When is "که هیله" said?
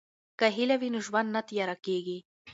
0.39-0.75